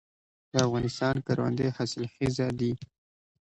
[0.51, 2.71] د افغانستان کروندې حاصلخیزه دي